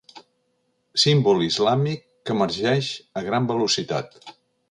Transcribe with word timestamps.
Símbol 1.01 1.43
islàmic 1.49 2.01
que 2.29 2.35
emergeix 2.37 2.91
a 3.21 3.25
gran 3.29 3.53
velocitat. 3.55 4.19